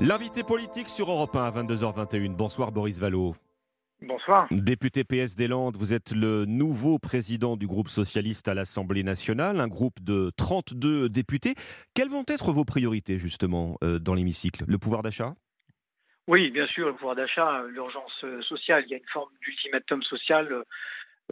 [0.00, 2.36] L'invité politique sur Europe 1 à 22h21.
[2.36, 3.34] Bonsoir Boris Vallot.
[4.00, 4.46] Bonsoir.
[4.52, 9.58] Député PS des Landes, vous êtes le nouveau président du groupe socialiste à l'Assemblée nationale,
[9.58, 11.56] un groupe de 32 députés.
[11.96, 14.62] Quelles vont être vos priorités justement euh, dans l'hémicycle?
[14.68, 15.34] Le pouvoir d'achat?
[16.28, 18.84] Oui, bien sûr, le pouvoir d'achat, l'urgence euh, sociale.
[18.86, 20.62] Il y a une forme d'ultimatum social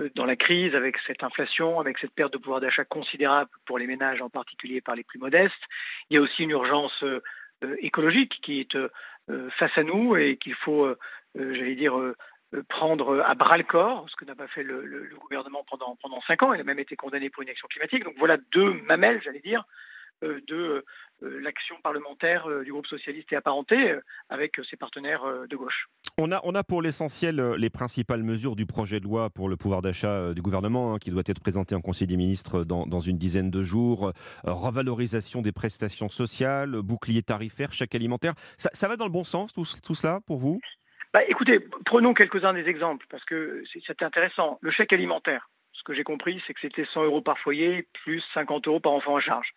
[0.00, 3.78] euh, dans la crise avec cette inflation, avec cette perte de pouvoir d'achat considérable pour
[3.78, 5.54] les ménages, en particulier par les plus modestes.
[6.10, 7.04] Il y a aussi une urgence
[7.78, 8.78] écologique qui est
[9.58, 10.88] face à nous et qu'il faut,
[11.34, 11.94] j'allais dire,
[12.68, 16.42] prendre à bras le corps, ce que n'a pas fait le, gouvernement pendant, pendant cinq
[16.42, 16.54] ans.
[16.54, 18.04] Il a même été condamné pour une action climatique.
[18.04, 20.84] Donc voilà deux mamelles, j'allais dire, euh, de
[21.22, 23.94] euh, l'action parlementaire euh, du groupe socialiste et apparenté
[24.28, 25.86] avec ses partenaires de gauche.
[26.18, 29.56] On a, on a pour l'essentiel les principales mesures du projet de loi pour le
[29.56, 33.00] pouvoir d'achat du gouvernement hein, qui doit être présenté en Conseil des ministres dans, dans
[33.00, 34.12] une dizaine de jours.
[34.44, 38.34] revalorisation des prestations sociales, bouclier tarifaire, chèque alimentaire.
[38.56, 40.60] Ça, ça va dans le bon sens tout, tout cela pour vous?
[41.16, 44.58] Bah, écoutez, prenons quelques-uns des exemples, parce que c'est intéressant.
[44.60, 48.22] Le chèque alimentaire, ce que j'ai compris, c'est que c'était 100 euros par foyer, plus
[48.34, 49.48] 50 euros par enfant en charge.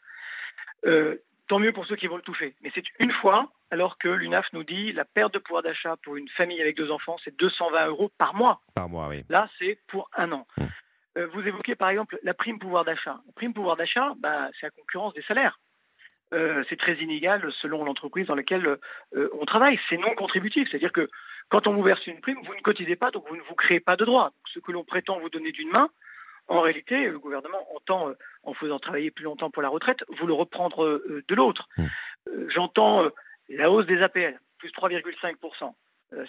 [0.86, 2.56] Euh, tant mieux pour ceux qui vont le toucher.
[2.62, 6.16] Mais c'est une fois, alors que l'UNAF nous dit la perte de pouvoir d'achat pour
[6.16, 8.62] une famille avec deux enfants, c'est 220 euros par mois.
[8.76, 9.24] Par mois, oui.
[9.30, 10.46] Là, c'est pour un an.
[10.58, 10.64] Mmh.
[11.18, 13.20] Euh, vous évoquez par exemple la prime pouvoir d'achat.
[13.26, 15.60] La prime pouvoir d'achat, bah, c'est la concurrence des salaires.
[16.32, 18.78] Euh, c'est très inégal selon l'entreprise dans laquelle
[19.16, 19.80] on travaille.
[19.90, 21.10] C'est non contributif, c'est-à-dire que
[21.50, 23.80] quand on vous verse une prime, vous ne cotisez pas, donc vous ne vous créez
[23.80, 24.32] pas de droits.
[24.54, 25.90] ce que l'on prétend vous donner d'une main,
[26.50, 30.28] en réalité, le gouvernement entend, euh, en faisant travailler plus longtemps pour la retraite, vous
[30.28, 31.70] le reprendre euh, de l'autre.
[31.78, 31.86] Mmh.
[32.28, 33.08] Euh, j'entends
[33.50, 35.74] la hausse des APL, plus 3,5%.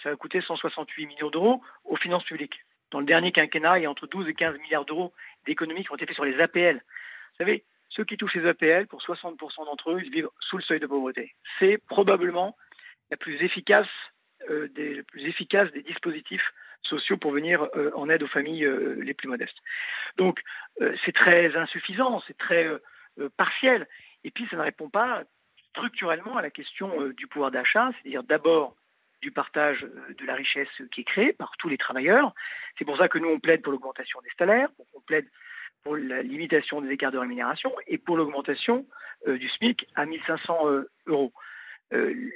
[0.02, 2.60] ça va coûter 168 millions d'euros aux finances publiques.
[2.90, 5.12] Dans le dernier quinquennat, il y a entre 12 et 15 milliards d'euros
[5.46, 6.76] d'économies qui ont été faits sur les APL.
[6.76, 10.62] Vous savez, ceux qui touchent les APL, pour 60% d'entre eux, ils vivent sous le
[10.62, 11.34] seuil de pauvreté.
[11.58, 12.56] C'est probablement
[13.10, 13.88] la plus efficace
[14.48, 18.98] euh, des plus efficaces des dispositifs sociaux pour venir euh, en aide aux familles euh,
[19.02, 19.58] les plus modestes.
[20.16, 20.40] Donc
[21.04, 22.66] c'est très insuffisant, c'est très
[23.36, 23.86] partiel,
[24.24, 25.24] et puis ça ne répond pas
[25.70, 28.76] structurellement à la question du pouvoir d'achat, c'est-à-dire d'abord
[29.20, 32.34] du partage de la richesse qui est créée par tous les travailleurs.
[32.78, 35.28] C'est pour ça que nous, on plaide pour l'augmentation des salaires, on plaide
[35.82, 38.86] pour la limitation des écarts de rémunération et pour l'augmentation
[39.26, 41.32] du SMIC à 1500 euros.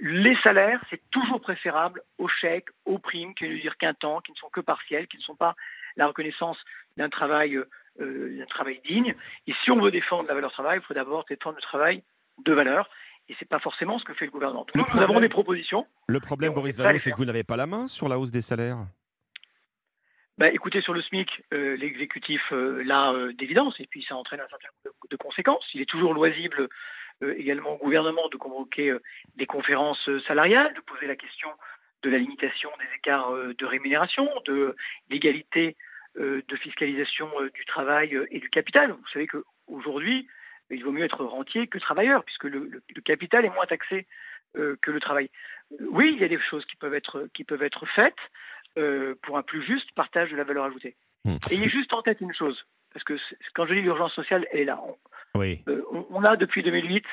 [0.04, 4.20] Euh, les salaires, c'est toujours préférable aux chèques, aux primes, qui ne dire qu'un temps,
[4.20, 5.54] qui ne sont que partielles, qui ne sont pas
[5.96, 6.58] la reconnaissance
[6.96, 9.14] d'un travail, euh, d'un travail digne.
[9.46, 12.02] Et si on veut défendre la valeur travail, il faut d'abord défendre le travail
[12.44, 12.88] de valeur.
[13.28, 14.66] Et c'est pas forcément ce que fait le gouvernement.
[14.74, 15.86] Nous, nous avons des propositions.
[16.08, 18.42] Le problème, Boris Vallot, c'est que vous n'avez pas la main sur la hausse des
[18.42, 18.78] salaires?
[20.36, 24.66] Bah, écoutez, sur le SMIC, euh, l'exécutif l'a d'évidence, et puis ça entraîne un certain
[24.66, 25.64] nombre de, de, conséquences.
[25.72, 26.68] Il est toujours loisible euh,
[27.22, 29.02] également au gouvernement de convoquer euh,
[29.36, 31.48] des conférences euh, salariales, de poser la question
[32.02, 34.76] de la limitation des écarts de rémunération, de
[35.08, 35.74] l'égalité
[36.16, 38.90] de fiscalisation du travail et du capital.
[38.90, 40.28] Vous savez qu'aujourd'hui,
[40.68, 44.06] il vaut mieux être rentier que travailleur, puisque le, capital est moins taxé
[44.52, 45.30] que le travail.
[45.80, 48.20] Oui, il y a des choses qui peuvent être, qui peuvent être faites
[49.22, 50.96] pour un plus juste partage de la valeur ajoutée.
[51.24, 51.36] Hmm.
[51.50, 53.14] Ayez juste en tête une chose, parce que
[53.54, 54.78] quand je dis l'urgence sociale, elle est là.
[55.36, 55.62] Oui.
[55.68, 57.04] Euh, on, a depuis 2008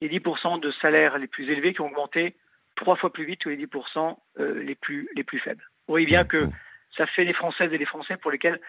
[0.00, 2.36] les 10% de salaires les plus élevés qui ont augmenté
[2.76, 5.62] trois fois plus vite que les 10% euh, les, plus, les plus faibles.
[5.86, 6.48] Vous voyez bien que
[6.96, 8.60] ça fait les Françaises et les Français pour lesquels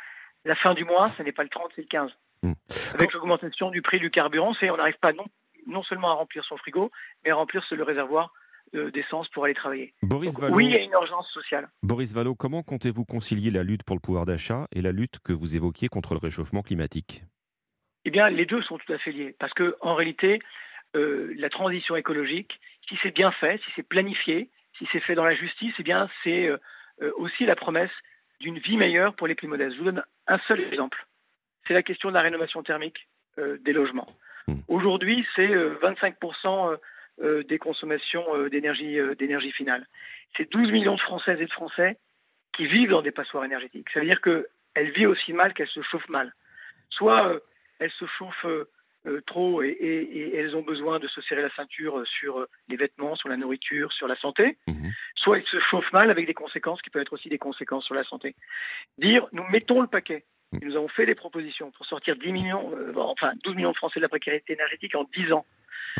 [0.46, 2.12] la fin du mois, ce n'est pas le 30, c'est le 15.
[2.44, 2.54] Mm.
[2.94, 5.26] Avec l'augmentation du prix du carburant, c'est on n'arrive pas non,
[5.68, 6.92] non seulement à remplir son frigo,
[7.24, 8.32] mais à remplir le réservoir
[8.76, 9.94] euh, d'essence pour aller travailler.
[10.04, 11.68] Boris oui, il y a une urgence sociale.
[11.84, 15.34] Boris Vallot, comment comptez-vous concilier la lutte pour le pouvoir d'achat et la lutte que
[15.34, 17.24] vous évoquiez contre le réchauffement climatique?
[18.06, 19.36] Eh bien, les deux sont tout à fait liés.
[19.40, 20.40] Parce que, en réalité,
[20.96, 25.26] euh, la transition écologique, si c'est bien fait, si c'est planifié, si c'est fait dans
[25.26, 26.58] la justice, eh bien, c'est euh,
[27.02, 27.92] euh, aussi la promesse
[28.40, 29.74] d'une vie meilleure pour les plus modestes.
[29.74, 31.06] Je vous donne un seul exemple.
[31.64, 33.08] C'est la question de la rénovation thermique
[33.38, 34.06] des logements.
[34.48, 34.54] Mmh.
[34.70, 36.78] Aujourd'hui, c'est 25%
[37.44, 39.86] des consommations d'énergie, d'énergie finale.
[40.38, 41.98] C'est 12 millions de Françaises et de Français
[42.54, 43.90] qui vivent dans des passoires énergétiques.
[43.94, 46.34] Ça veut dire qu'elles vivent aussi mal qu'elles se chauffent mal.
[46.92, 47.42] Soit
[47.80, 48.46] elles se chauffent
[49.08, 53.16] euh, trop et, elles ont besoin de se serrer la ceinture sur euh, les vêtements,
[53.16, 54.92] sur la nourriture, sur la santé, mhm.
[55.16, 57.94] soit elles se chauffent mal avec des conséquences qui peuvent être aussi des conséquences sur
[57.94, 58.36] la santé.
[58.98, 60.26] Dire, nous mettons le paquet.
[60.54, 60.60] Mhm.
[60.64, 64.00] nous avons fait des propositions pour sortir 10 millions, euh, enfin 12 millions de Français
[64.00, 65.46] de la précarité énergétique en 10 ans,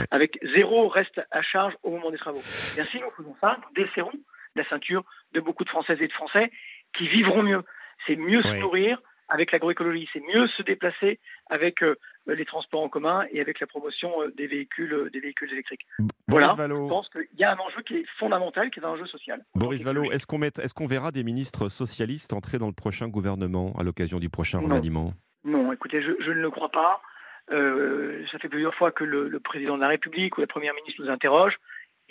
[0.10, 2.42] avec zéro reste à charge au moment des travaux.
[2.76, 4.14] Bien si nous faisons ça, nous desserrons
[4.56, 6.52] la ceinture de beaucoup de Françaises et de Français
[6.98, 7.64] qui vivront mieux.
[8.08, 9.00] C'est mieux se nourrir,
[9.30, 10.08] avec l'agroécologie.
[10.14, 11.20] C'est mieux se déplacer
[11.50, 11.84] avec
[12.28, 15.86] les transports en commun et avec la promotion des véhicules, des véhicules électriques.
[16.28, 19.06] voilà, je pense qu'il y a un enjeu qui est fondamental, qui est un enjeu
[19.08, 19.44] social.
[19.56, 23.84] Boris Vallot, est-ce qu'on est verra des ministres socialistes entrer dans le prochain gouvernement à
[23.84, 25.14] l'occasion du prochain remaniement?
[25.44, 27.02] Non, écoutez, je, je, ne le crois pas.
[27.50, 31.04] ça fait plusieurs fois que le, le, président de la République ou la première ministre
[31.04, 31.56] nous interroge,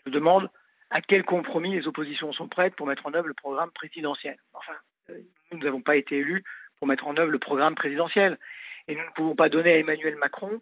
[0.07, 0.49] nous demande
[0.91, 4.37] à quel compromis les oppositions sont prêtes pour mettre en œuvre le programme présidentiel.
[4.53, 4.75] Enfin,
[5.11, 5.19] euh,
[5.53, 6.45] nous n'avons pas été élus
[6.79, 8.39] pour mettre en œuvre le programme présidentiel.
[8.89, 10.61] Et nous ne pouvons pas donner à Emmanuel Macron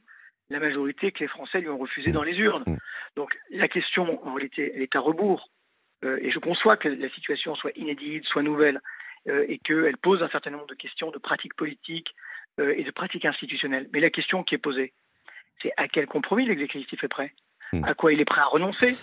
[0.51, 2.65] la majorité que les Français lui ont refusée dans les urnes.
[2.67, 2.77] Mm.
[3.17, 5.51] Donc la question, en réalité, elle est à rebours.
[6.05, 8.81] Euh, et je conçois que la situation soit inédite, soit nouvelle,
[9.29, 12.15] euh, et qu'elle pose un certain nombre de questions de pratiques politiques
[12.59, 13.89] et de pratiques institutionnelles.
[13.95, 14.93] Mais la question qui est posée,
[15.63, 17.33] c'est à quel compromis l'exécutif est prêt?
[17.73, 17.85] Mm.
[17.85, 18.97] À quoi il est prêt à renoncer?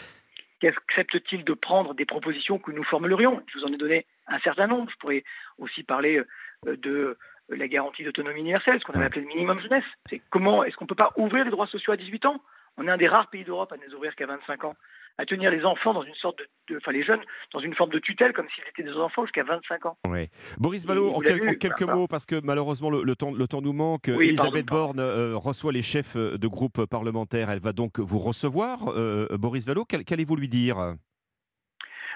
[0.59, 3.41] Qu'accepte-t-il de prendre des propositions que nous formulerions?
[3.47, 4.91] Je vous en ai donné un certain nombre.
[4.91, 5.23] Je pourrais
[5.57, 6.27] aussi parler euh,
[6.65, 7.17] de
[7.50, 9.83] la garantie d'autonomie universelle, ce qu'on avait appelé le minimum jeunesse.
[10.09, 12.41] C'est comment est-ce qu'on ne peut pas ouvrir les droits sociaux à 18 ans?
[12.77, 14.75] On est un des rares pays d'Europe à ne les ouvrir qu'à 25 ans
[15.19, 16.39] à tenir les enfants dans une sorte
[16.69, 17.19] de, enfin les jeunes
[17.53, 19.97] dans une forme de tutelle comme s'ils étaient des enfants jusqu'à 25 ans.
[20.07, 20.29] Oui.
[20.57, 24.07] Boris Vallot, en, quelques mots parce que malheureusement le, temps, le temps nous manque.
[24.07, 27.50] Elisabeth Borne euh, reçoit les chefs euh, de groupe parlementaires.
[27.50, 29.83] Elle va donc vous recevoir, euh, Boris Vallot.
[29.83, 30.95] Qu'allez-vous lui dire?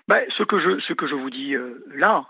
[0.08, 1.56] Bah, ce que je ce que je vous dis
[1.94, 2.26] là,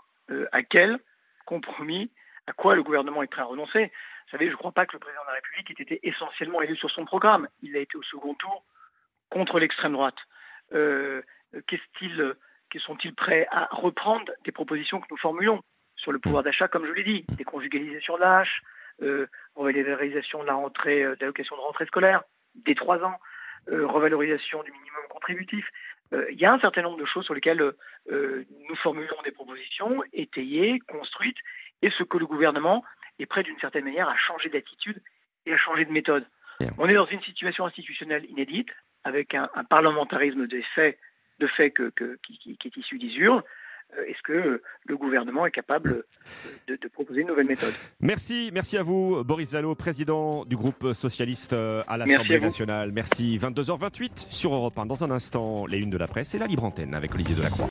[0.52, 0.98] à quel
[1.46, 2.12] compromis,
[2.48, 3.86] à quoi le gouvernement est prêt à renoncer.
[3.86, 6.62] Vous savez, je ne crois pas que le président de la République ait été essentiellement
[6.62, 7.48] élu sur son programme.
[7.62, 8.64] Il a été au second tour
[9.30, 10.18] contre l'extrême droite.
[10.74, 11.22] Euh,
[11.68, 11.84] qu'est-ce
[12.80, 15.62] sont-ils prêts à reprendre des propositions que nous formulons
[15.96, 18.62] sur le pouvoir d'achat, comme je l'ai dit, des conjugalisations d'âge,
[19.02, 22.24] euh, revalorisation de la rentrée, euh, d'allocation de rentrée scolaire,
[22.56, 23.20] des trois ans,
[23.68, 25.66] revalorisation du minimum contributif.
[26.12, 27.74] Il y a un certain nombre de choses sur lesquelles
[28.10, 31.38] nous formulons des propositions étayées, construites,
[31.82, 32.84] et ce que le gouvernement
[33.20, 35.02] est prêt d'une certaine manière à changer d'attitude
[35.46, 36.26] et à changer de méthode.
[36.78, 38.70] On est dans une situation institutionnelle inédite,
[39.04, 40.98] avec un, parlementarisme de fait,
[41.40, 41.92] de fait que,
[42.26, 43.44] qui, est issu des urnes.
[43.98, 46.04] Euh, est-ce que le gouvernement est capable
[46.68, 47.74] de, proposer une nouvelle méthode?
[48.00, 52.92] Merci, merci à vous, Boris Zalo, président du groupe socialiste euh, à l'Assemblée nationale.
[52.92, 53.38] Merci.
[53.38, 54.86] 22h28 sur Europe 1.
[54.86, 57.62] Dans un instant, les unes de la presse et la libre antenne avec Olivier Delacroix.